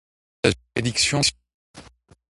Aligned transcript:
Il 0.01 0.07
s'agit 0.49 0.55
d'une 0.55 0.59
prédiction 0.73 1.21
temporelle. 1.21 1.87